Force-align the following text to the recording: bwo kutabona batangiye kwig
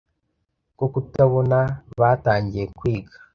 bwo 0.75 0.87
kutabona 0.93 1.59
batangiye 1.99 2.65
kwig 2.77 3.05